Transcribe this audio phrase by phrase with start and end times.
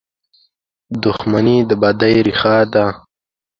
[1.03, 2.85] •دښمني د بدۍ ریښه ده.